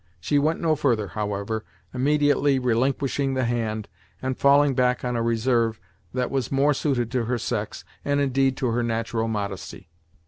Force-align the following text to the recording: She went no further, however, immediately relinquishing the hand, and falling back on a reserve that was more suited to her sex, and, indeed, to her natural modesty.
She 0.19 0.39
went 0.39 0.59
no 0.59 0.75
further, 0.75 1.09
however, 1.09 1.63
immediately 1.93 2.57
relinquishing 2.57 3.35
the 3.35 3.43
hand, 3.45 3.87
and 4.19 4.35
falling 4.35 4.73
back 4.73 5.05
on 5.05 5.15
a 5.15 5.21
reserve 5.21 5.79
that 6.11 6.31
was 6.31 6.51
more 6.51 6.73
suited 6.73 7.11
to 7.11 7.25
her 7.25 7.37
sex, 7.37 7.85
and, 8.03 8.19
indeed, 8.19 8.57
to 8.57 8.69
her 8.69 8.81
natural 8.81 9.27
modesty. 9.27 9.89